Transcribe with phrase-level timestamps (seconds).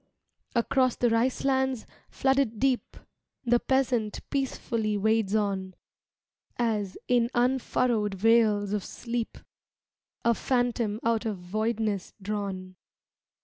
[0.55, 2.97] Across the rice lands, flooded deep,
[3.45, 5.75] The peasant peacefully wades on
[6.57, 9.37] As, in unfurrowed vales of sleep,
[10.25, 12.77] A phantom out of voidness drawn.